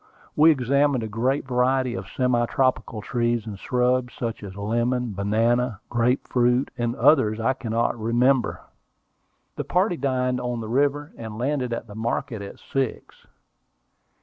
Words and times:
We 0.35 0.49
examined 0.49 1.03
a 1.03 1.07
great 1.07 1.47
variety 1.47 1.93
of 1.93 2.07
semi 2.09 2.47
tropical 2.47 3.03
trees 3.03 3.45
and 3.45 3.59
shrubs, 3.59 4.15
such 4.15 4.41
as 4.41 4.55
lemon, 4.55 5.13
banana, 5.13 5.79
grape 5.91 6.27
fruit, 6.27 6.71
and 6.75 6.95
others 6.95 7.39
I 7.39 7.53
cannot 7.53 7.99
remember. 7.99 8.61
The 9.57 9.63
party 9.63 9.97
dined 9.97 10.41
on 10.41 10.59
the 10.59 10.69
river, 10.69 11.13
and 11.19 11.37
landed 11.37 11.71
at 11.71 11.85
the 11.85 11.93
market 11.93 12.41
at 12.41 12.57
six. 12.57 13.27